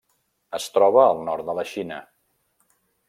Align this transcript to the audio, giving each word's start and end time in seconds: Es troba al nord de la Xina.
Es 0.59 0.65
troba 0.77 1.03
al 1.09 1.21
nord 1.27 1.47
de 1.51 1.55
la 1.59 1.67
Xina. 1.73 2.01